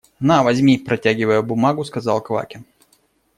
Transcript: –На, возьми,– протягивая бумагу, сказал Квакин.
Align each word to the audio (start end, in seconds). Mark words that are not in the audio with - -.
–На, 0.19 0.41
возьми,– 0.41 0.79
протягивая 0.87 1.43
бумагу, 1.43 1.83
сказал 1.85 2.21
Квакин. 2.23 2.65